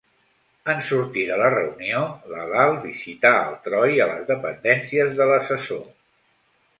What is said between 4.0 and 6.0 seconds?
a les dependències de l'assessor.